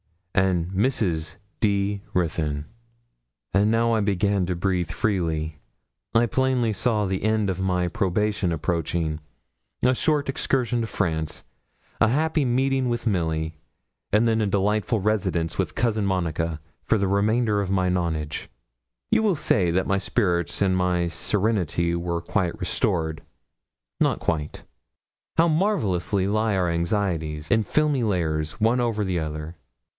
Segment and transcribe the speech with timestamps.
[0.33, 1.35] and Mrs.
[1.59, 2.01] D.
[2.15, 2.65] Ruthyn.'
[3.53, 5.59] And now I began to breathe freely,
[6.15, 9.19] I plainly saw the end of my probation approaching:
[9.85, 11.43] a short excursion to France,
[11.99, 13.57] a happy meeting with Milly,
[14.11, 18.47] and then a delightful residence with Cousin Monica for the remainder of my nonage.
[19.11, 23.21] You will say then that my spirits and my serenity were quite restored.
[23.99, 24.63] Not quite.
[25.37, 29.57] How marvellously lie our anxieties, in filmy layers, one over the other!